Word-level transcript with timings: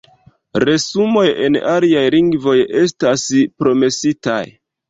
Resumoj 0.63 1.25
en 1.49 1.59
aliaj 1.73 2.03
lingvoj 2.17 2.57
estas 2.83 3.29
promesitaj. 3.63 4.43